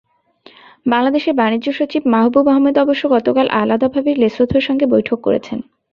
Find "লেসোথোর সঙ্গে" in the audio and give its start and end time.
4.21-4.85